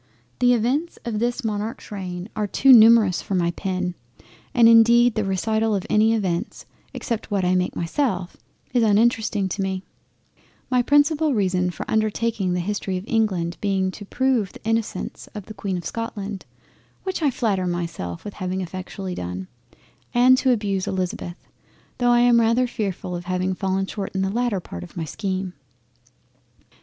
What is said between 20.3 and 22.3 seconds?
to abuse Elizabeth, tho' I